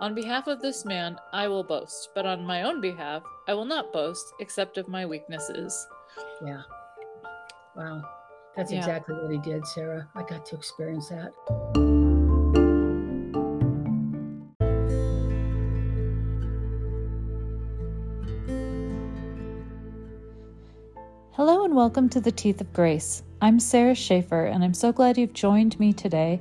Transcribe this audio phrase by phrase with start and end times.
[0.00, 3.64] On behalf of this man, I will boast, but on my own behalf, I will
[3.64, 5.88] not boast except of my weaknesses.
[6.40, 6.62] Yeah.
[7.74, 8.02] Wow.
[8.54, 8.78] That's Yeah.
[8.78, 10.08] exactly what he did, Sara.
[10.14, 11.32] I got to experience that.
[21.32, 23.24] Hello and welcome to the Teeth of Grace.
[23.40, 26.40] I'm Sara Schaefer, and I'm so glad you've joined me today.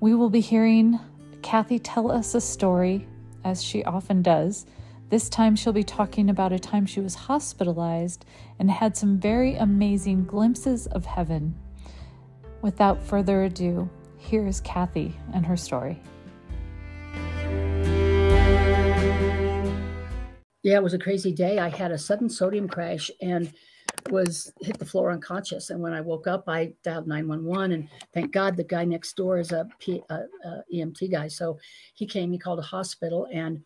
[0.00, 0.98] We will be hearing
[1.42, 3.06] Kathy tell us a story,
[3.44, 4.66] as she often does.
[5.08, 8.24] This time, she'll be talking about a time she was hospitalized
[8.58, 11.54] and had some very amazing glimpses of heaven.
[12.62, 13.88] Without further ado,
[14.18, 16.00] here is Kathy and her story.
[20.62, 21.58] Yeah, it was a crazy day.
[21.58, 23.52] I had a sudden sodium crash and
[24.08, 25.70] was hit the floor unconscious.
[25.70, 27.72] And when I woke up, I dialed 911.
[27.72, 31.28] And thank God the guy next door is a, P, a, a EMT guy.
[31.28, 31.58] So
[31.94, 33.60] he came, he called a hospital, and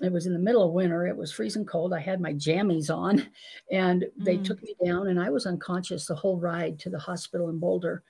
[0.00, 1.06] it was in the middle of winter.
[1.06, 1.92] It was freezing cold.
[1.92, 3.28] I had my jammies on,
[3.70, 4.44] and they Mm.
[4.44, 8.02] took me down, and I was unconscious the whole ride to the hospital in Boulder.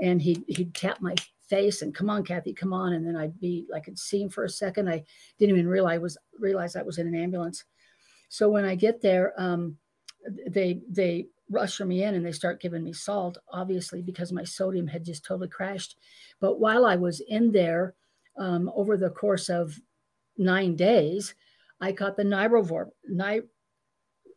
[0.00, 1.14] And he he'd tap my
[1.48, 2.94] face and come on, Kathy, come on.
[2.94, 4.88] And then I'd be like, I could see him for a second.
[4.88, 5.04] I
[5.38, 7.64] didn't even realize was realize I was in an ambulance.
[8.28, 9.76] So when I get there, um,
[10.48, 11.26] they they
[11.58, 15.24] usher me in and they start giving me salt, obviously because my sodium had just
[15.24, 15.96] totally crashed.
[16.40, 17.94] But while I was in there,
[18.38, 19.78] um, over the course of
[20.38, 21.34] nine days,
[21.80, 22.90] I caught the norovirus.
[23.08, 23.42] Ni-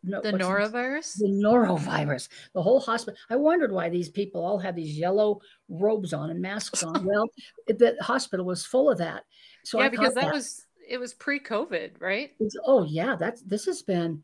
[0.04, 1.18] no, The norovirus?
[1.18, 2.30] the norovirus.
[2.54, 3.18] The whole hospital.
[3.30, 7.04] I wondered why these people all had these yellow robes on and masks on.
[7.06, 7.28] well,
[7.68, 9.24] the hospital was full of that.
[9.66, 12.30] So yeah, I because caught that was it was pre-COVID, right?
[12.40, 14.22] it's- oh yeah, that's this has been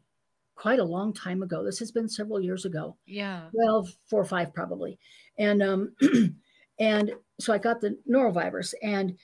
[0.56, 1.64] quite a long time ago.
[1.64, 2.96] This has been several years ago.
[3.06, 3.50] Yeah.
[3.53, 5.00] Well, four or five probably.
[5.38, 5.96] And um
[6.80, 9.18] and so I got the norovirus and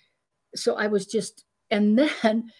[0.56, 2.52] so I was just and then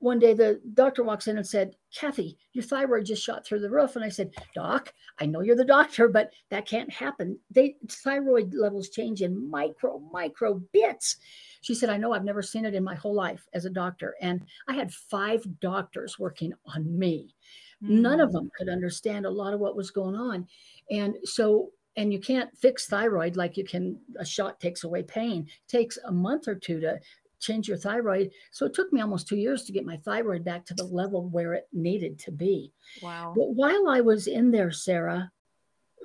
[0.00, 3.70] one day the doctor walks in and said, Kathy, your thyroid just shot through the
[3.70, 3.96] roof.
[3.96, 7.38] And I said, Doc, I know you're the doctor, but that can't happen.
[7.50, 11.16] They thyroid levels change in micro, micro bits.
[11.62, 14.14] She said, I know I've never seen it in my whole life as a doctor.
[14.20, 17.34] And I had five doctors working on me
[17.80, 18.32] none of Mm.
[18.32, 20.46] them could understand a lot of what was going on
[20.90, 25.42] and so and you can't fix thyroid like you can a shot takes away pain
[25.42, 26.98] it takes a month or two to
[27.40, 30.64] change your thyroid so it took me almost two years to get my thyroid back
[30.66, 33.32] to the level where it needed to be Wow.
[33.36, 35.30] but while i was in there sara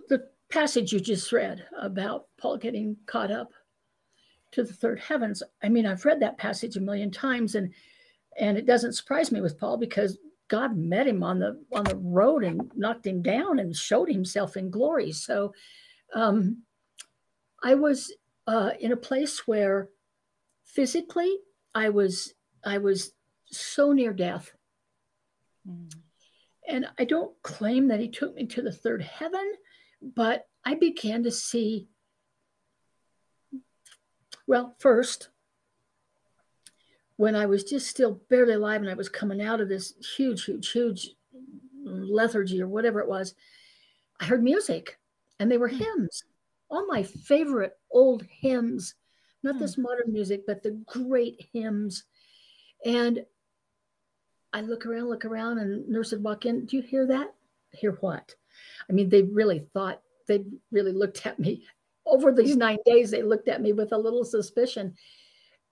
[0.09, 3.51] the passage you just read about paul getting caught up
[4.51, 7.73] to the third heavens i mean i've read that passage a million times and
[8.39, 10.19] and it doesn't surprise me with paul because
[10.53, 14.55] God met him on the on the road and knocked him down and showed himself
[14.55, 15.11] in glory.
[15.11, 15.51] So
[16.13, 16.61] um,
[17.63, 18.13] I was
[18.45, 19.89] uh, in a place where
[20.63, 21.35] physically
[21.73, 23.13] I was I was
[23.47, 24.53] so near death,
[25.67, 25.91] Mm.
[26.67, 29.53] and I don't claim that he took me to the third heaven,
[30.01, 31.87] but I began to see.
[34.45, 35.29] Well, first,
[37.17, 40.45] when I was just still barely alive and I was coming out of this huge,
[40.45, 41.09] huge, huge
[41.83, 43.35] lethargy or whatever it was,
[44.19, 44.99] I heard music
[45.39, 45.77] and they were Hmm.
[45.77, 46.23] hymns,
[46.69, 48.95] all my favorite old hymns,
[49.43, 49.61] not Hmm.
[49.61, 52.05] this modern music, but the great hymns.
[52.85, 53.25] And
[54.51, 56.65] I look around, look around, and nurse would walk in.
[56.65, 57.33] Do you hear that?
[57.71, 58.35] Hear what?
[58.89, 61.65] I mean, they really thought, they really looked at me.
[62.05, 64.95] Over these nine days, they looked at me with a little suspicion.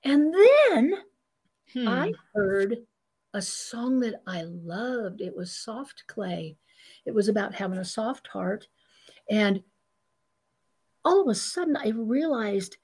[0.04, 0.94] And then
[1.74, 1.88] Hmm.
[1.88, 2.78] I heard
[3.34, 5.22] a song that I loved.
[5.22, 6.58] It was Soft Clay.
[7.06, 8.68] It was about having a soft heart.
[9.30, 9.64] And
[11.06, 12.78] all of a sudden, I realized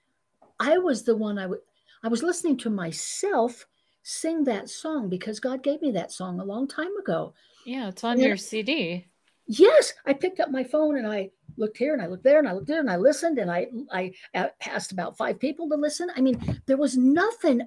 [0.59, 3.65] I was the one I was listening to myself
[4.03, 7.33] sing that song because God gave me that song a long time ago.
[7.65, 8.27] Yeah, it's on Yeah.
[8.27, 9.07] your CD.
[9.47, 12.47] Yes, I picked up my phone and I looked here and I looked there and
[12.47, 14.13] I looked there and I listened and I I
[14.61, 16.09] asked about five people to listen.
[16.15, 17.61] I mean, there was nothing.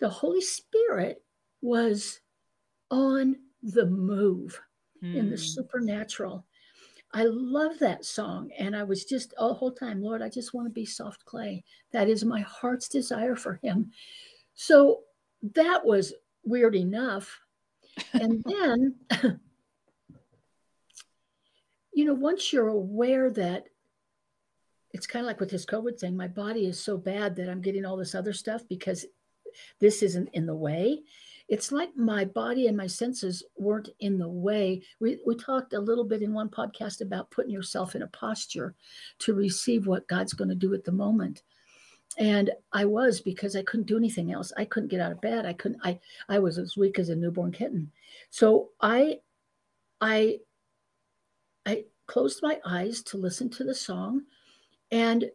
[0.00, 1.22] The Holy Spirit
[1.60, 2.20] was
[2.90, 4.60] on the move
[5.02, 5.42] in the Hmm.
[5.42, 6.46] supernatural.
[7.12, 8.50] I love that song.
[8.58, 11.24] And I was just all the whole time, Lord, I just want to be soft
[11.24, 11.62] clay.
[11.92, 13.92] That is my heart's desire for him.
[14.54, 15.04] So
[15.54, 16.12] that was
[16.42, 17.40] weird enough.
[18.12, 18.96] And then,
[21.92, 23.68] you know, once you're aware that
[24.90, 27.60] it's kind of like with this COVID thing, my body is so bad that I'm
[27.60, 29.06] getting all this other stuff because
[29.80, 31.02] this isn't in the way.
[31.48, 34.82] It's like my body and my senses weren't in the way.
[35.00, 38.74] We, we talked a little bit in one podcast about putting yourself in a posture
[39.20, 41.42] to receive what God's going to do at the moment
[42.18, 45.46] and i was because i couldn't do anything else i couldn't get out of bed
[45.46, 45.98] i couldn't i
[46.28, 47.90] i was as weak as a newborn kitten
[48.30, 49.18] so i
[50.00, 50.38] i
[51.66, 54.22] i closed my eyes to listen to the song
[54.90, 55.30] and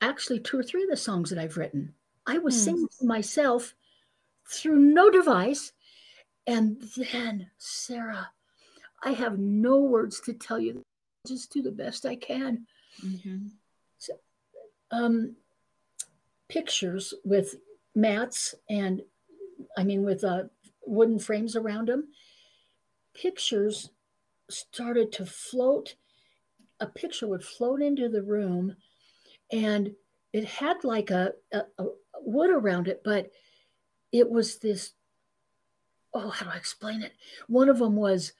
[0.00, 1.92] actually two or three of the songs that i've written
[2.26, 2.58] i was mm.
[2.58, 3.74] singing to myself
[4.48, 5.72] through no device
[6.46, 8.30] and then sara
[9.02, 10.82] i have no words to tell you
[11.26, 12.66] just do the best i can
[13.04, 13.46] mm-hmm.
[13.98, 14.12] so
[14.90, 15.36] um
[16.48, 17.56] pictures with
[17.94, 19.02] mats and
[19.76, 20.44] I mean with uh,
[20.86, 22.08] wooden frames around them.
[23.14, 23.90] Pictures
[24.50, 25.94] started to float.
[26.80, 28.76] A picture would float into the room,
[29.52, 29.94] and
[30.32, 31.84] it had like a, a, a
[32.24, 33.30] wood around it, but
[34.12, 34.92] it was this.
[36.14, 37.12] Oh, how do I explain it?
[37.48, 38.32] One of them was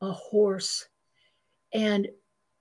[0.00, 0.86] a horse,
[1.72, 2.08] and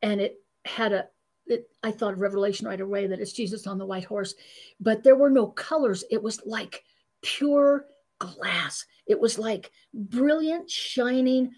[0.01, 1.07] and it had a
[1.47, 4.35] it, I thought of Revelation right away that it's Jesus on the white horse,
[4.79, 6.03] but there were no colors.
[6.11, 6.83] It was like
[7.21, 7.85] pure
[8.19, 8.85] glass.
[9.07, 11.51] It was like brilliant, shining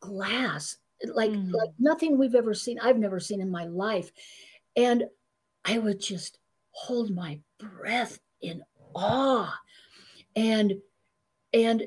[0.00, 1.52] glass, like mm.
[1.52, 2.80] like nothing we've ever seen.
[2.80, 4.10] I've never seen in my life,
[4.76, 5.04] and
[5.64, 6.39] I would just
[6.80, 8.62] hold my breath in
[8.94, 9.54] awe,
[10.34, 10.74] and
[11.52, 11.82] and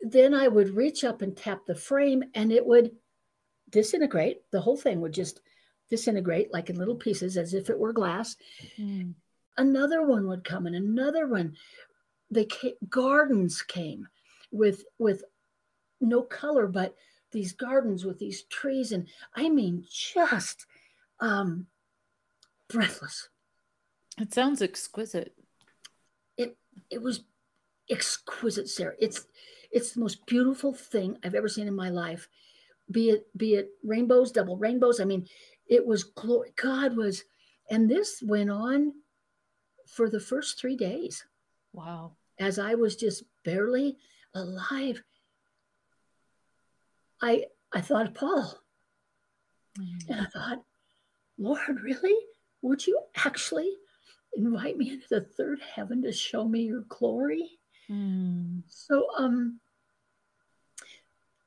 [0.00, 2.92] then I would reach up and tap the frame, and it would
[3.70, 4.42] disintegrate.
[4.52, 5.40] The whole thing would just
[5.90, 8.36] disintegrate like in little pieces as if it were glass.
[8.78, 9.14] Mm.
[9.56, 11.56] Another one would come and another one.
[12.30, 14.06] They came, gardens came
[14.52, 15.24] with with
[16.00, 16.94] no color, but
[17.32, 20.66] these gardens with these trees and I mean just
[21.20, 21.66] um
[22.68, 23.28] breathless.
[24.18, 25.34] It sounds exquisite.
[26.36, 26.56] It
[26.90, 27.24] it was
[27.90, 28.94] exquisite, Sara.
[28.98, 29.26] It's
[29.70, 32.28] it's the most beautiful thing I've ever seen in my life.
[32.90, 35.00] Be it be it rainbows, double rainbows.
[35.00, 35.28] I mean,
[35.66, 36.52] it was glory.
[36.56, 37.24] God was,
[37.70, 38.94] and this went on
[39.86, 41.24] for the first three days.
[41.72, 42.12] Wow.
[42.38, 43.98] As I was just barely
[44.34, 45.02] alive,
[47.20, 48.58] I I thought of Paul.
[49.78, 50.12] Mm-hmm.
[50.12, 50.62] And I thought,
[51.38, 52.16] Lord, really?
[52.62, 53.76] Would you actually
[54.38, 57.58] invite me into the third heaven to show me your glory?
[57.90, 58.62] Mm.
[58.68, 59.60] So um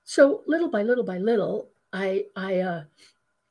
[0.03, 2.83] so little by little by little, I I uh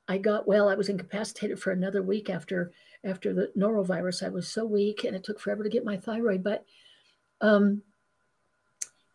[0.08, 0.68] I got well.
[0.68, 2.72] I was incapacitated for another week after
[3.04, 4.24] after the norovirus.
[4.24, 6.42] I was so weak, and it took forever to get my thyroid.
[6.42, 6.64] But
[7.40, 7.82] um,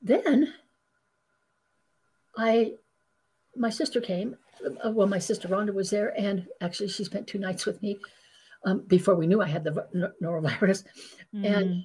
[0.02, 0.54] then
[2.38, 2.76] I,
[3.56, 4.38] my sister came.
[4.84, 8.00] Uh, well, my sister Rhonda was there, and actually, she spent two nights with me
[8.66, 10.84] um, before we knew I had the norovirus,
[11.34, 11.46] mm.
[11.46, 11.84] and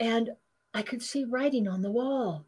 [0.00, 0.30] and
[0.74, 2.44] I could see writing on the wall.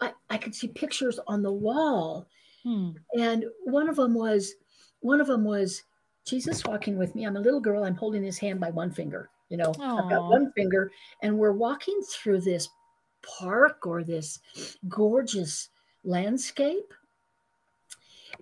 [0.00, 2.26] I, I could see pictures on the wall
[2.62, 2.90] Hmm.
[3.14, 4.54] And one of them was,
[5.00, 5.82] one of them was
[6.24, 7.24] Jesus walking with me.
[7.24, 7.84] I'm a little girl.
[7.84, 9.30] I'm holding his hand by one finger.
[9.48, 10.04] You know, Aww.
[10.04, 10.92] I've got one finger,
[11.22, 12.68] and we're walking through this
[13.22, 14.38] park or this
[14.88, 15.70] gorgeous
[16.04, 16.94] landscape.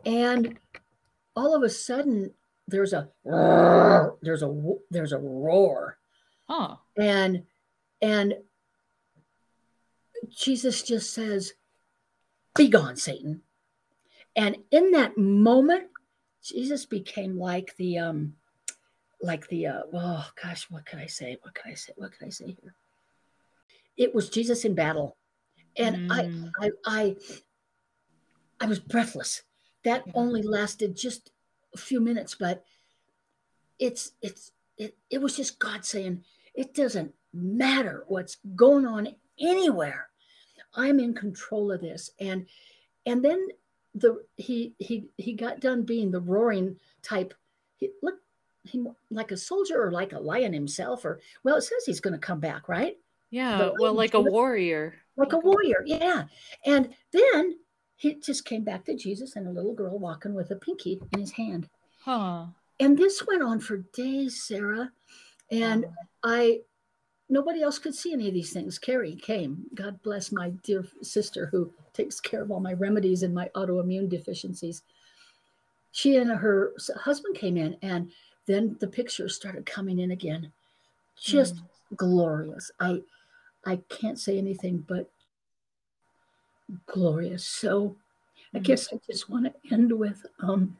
[0.05, 0.59] And
[1.35, 2.31] all of a sudden,
[2.69, 3.09] there's a
[4.23, 5.99] there's a there's a roar,
[6.49, 6.77] huh.
[6.97, 7.45] and
[8.01, 8.35] and
[10.29, 11.55] Jesus just says,
[12.55, 13.43] "Be gone, Satan."
[14.37, 15.89] And in that moment,
[16.43, 18.35] Jesus became like the um
[19.21, 21.39] like the uh oh gosh, what can I say?
[21.43, 21.93] What can I say?
[21.97, 22.75] What can I say here?
[23.97, 25.17] It was Jesus in battle.
[25.77, 26.51] And mm.
[26.61, 27.17] I I I
[28.61, 29.43] I was breathless.
[29.85, 31.31] That only lasted just
[31.75, 32.65] a few minutes, but
[33.79, 39.09] it's it's it, it was just God saying, it doesn't matter what's going on
[39.41, 40.09] anywhere.
[40.75, 42.11] I'm in control of this.
[42.21, 42.47] And
[43.07, 43.49] and then
[43.95, 47.35] the he he he got done being the roaring type.
[47.77, 48.23] He looked
[48.65, 52.13] he like a soldier or like a lion himself, or well, it says he's going
[52.13, 52.97] to come back, right?
[53.31, 54.95] Yeah, well, like a warrior.
[55.17, 56.25] Like a warrior, yeah.
[56.65, 57.59] And then
[57.99, 61.21] he just came back to Jesus and a little girl walking with a pinky in
[61.21, 61.69] his hand.
[62.05, 62.47] Huh.
[62.78, 64.93] And this went on for days, Sara.
[65.50, 65.85] And
[66.23, 66.61] I
[67.28, 68.78] nobody else could see any of these things.
[68.78, 69.64] Carrie came.
[69.75, 74.09] God bless my dear sister who takes care of all my remedies and my autoimmune
[74.09, 74.83] deficiencies.
[75.90, 78.12] She and her husband came in, and
[78.47, 80.52] then the pictures started coming in again.
[81.21, 81.62] Just mm.
[81.97, 82.71] glorious.
[82.78, 83.02] I
[83.67, 85.11] I can't say anything but
[86.87, 87.45] glorious.
[87.47, 87.97] So
[88.53, 88.65] I mm-hmm.
[88.65, 90.77] guess I just want to end with um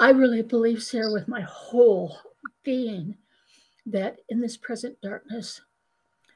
[0.00, 2.18] I really believe, Sara, with my whole
[2.62, 3.16] being,
[3.86, 5.60] that in this present darkness,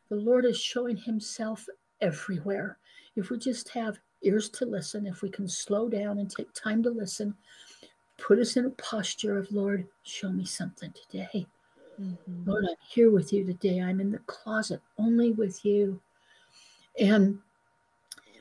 [0.09, 1.67] the Lord is showing himself
[2.01, 2.79] everywhere.
[3.15, 6.83] If we just have ears to listen, if we can slow down and take time
[6.83, 7.35] to listen,
[8.19, 11.47] put us in a posture of, Lord, show me something today.
[12.01, 12.51] Mm-hmm.
[12.51, 13.81] Lord, I'm here with you today.
[13.81, 16.01] I'm in the closet only with you.
[16.99, 17.39] And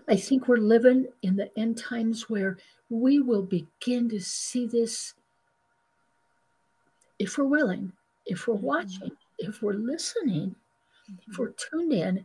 [0.08, 2.58] I think we're living in the end times where
[2.90, 5.14] we will begin to see this
[7.20, 7.94] if we're willing,
[8.26, 8.66] if we're mm-hmm.
[8.66, 10.56] watching, if we're listening,
[11.28, 12.24] if we're tuned in.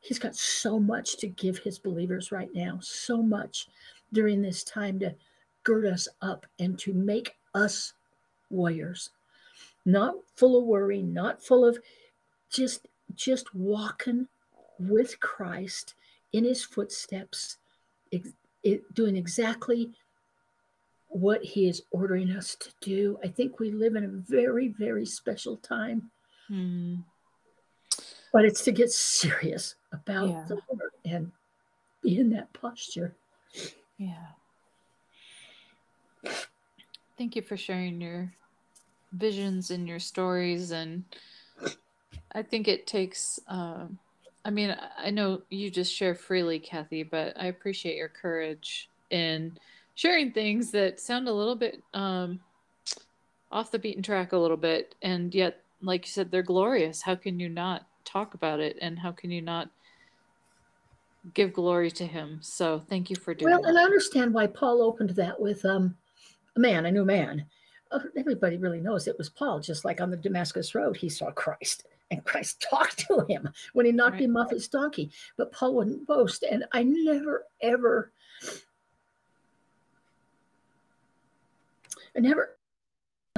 [0.00, 3.68] He's got so much to give his believers right now, so much
[4.12, 5.14] during this time to
[5.64, 7.94] gird us up and to make us
[8.50, 9.10] warriors,
[9.86, 11.78] not full of worry, not full of
[12.50, 14.26] just just walking
[14.78, 15.94] with Christ
[16.32, 17.56] in his footsteps,
[18.10, 18.26] it,
[18.62, 19.92] it, doing exactly
[21.08, 23.18] what he is ordering us to do.
[23.24, 26.10] I think we live in a very, very special time.
[26.50, 27.04] Mm.
[28.32, 30.44] But it's to get serious about yeah.
[30.48, 31.32] the Lord and
[32.02, 33.14] be in that posture.
[33.96, 34.26] Yeah.
[37.16, 38.34] Thank you for sharing your
[39.12, 40.70] visions in your stories.
[40.70, 41.04] And
[42.32, 43.86] I think it takes, uh,
[44.44, 49.58] I mean, I know you just share freely, Kathy, but I appreciate your courage in
[49.94, 52.40] sharing things that sound a little bit um,
[53.50, 54.94] off the beaten track a little bit.
[55.02, 57.02] And yet, like you said, they're glorious.
[57.02, 58.78] How can you not talk about it?
[58.80, 59.70] And how can you not
[61.34, 62.38] give glory to him?
[62.40, 63.68] So thank you for doing well, that.
[63.68, 65.96] and I understand why Paul opened that with um,
[66.56, 67.46] a man, a new man.
[67.90, 71.30] Uh, everybody really knows it was Paul, just like on the Damascus Road, he saw
[71.30, 74.22] Christ and Christ talked to him when he knocked right.
[74.22, 75.10] him off his donkey.
[75.36, 76.42] But Paul wouldn't boast.
[76.42, 78.12] And I never, ever,
[82.16, 82.56] I never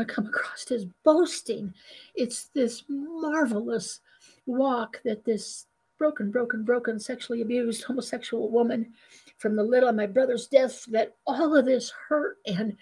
[0.07, 1.75] come across his boasting.
[2.15, 4.01] It's this marvelous
[4.47, 5.67] walk that this
[5.99, 8.93] broken, broken, broken, sexually abused homosexual woman
[9.39, 12.77] from the little of my brother's death, that all of this hurt and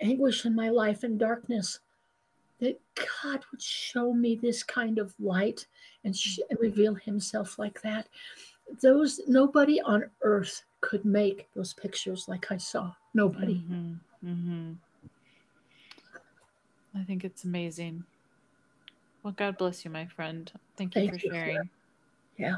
[0.00, 1.80] anguish in my life and darkness,
[2.60, 2.80] that
[3.22, 5.66] God would show me this kind of light
[6.04, 8.08] and, sh- reveal himself like that.
[8.82, 12.92] Those nobody on earth could make those pictures like I saw.
[13.14, 13.54] Nobody.
[13.54, 14.28] Mm-hmm.
[14.28, 14.72] Mm-hmm.
[16.98, 18.04] I think it's amazing.
[19.22, 20.50] Well, God bless you, my friend.
[20.76, 21.56] Thank you Thank for sharing.
[21.56, 21.62] You.
[22.36, 22.56] Yeah.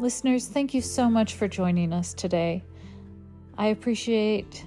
[0.00, 2.64] Listeners, thank you so much for joining us today.
[3.58, 4.64] I appreciate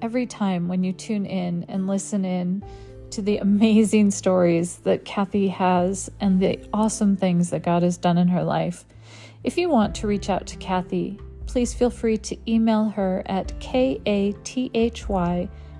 [0.00, 2.62] every time when you tune in and listen in
[3.10, 8.16] to the amazing stories that Kathy has and the awesome things that God has done
[8.16, 8.84] in her life.
[9.42, 13.58] If you want to reach out to Kathy, please feel free to email her at
[13.58, 14.00] kathy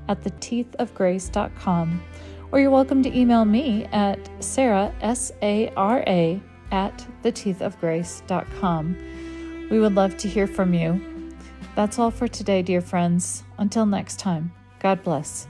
[0.08, 2.02] at theteethofgrace.com
[2.50, 6.42] or you're welcome to email me at sara, S-A-R-A,
[6.72, 9.68] at theteethofgrace.com.
[9.70, 11.00] We would love to hear from you.
[11.76, 13.44] That's all for today, dear friends.
[13.58, 15.46] Until next time, God bless.